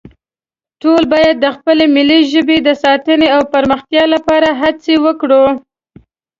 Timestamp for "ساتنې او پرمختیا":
2.83-4.03